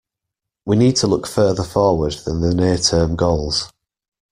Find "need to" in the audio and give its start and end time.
0.77-1.07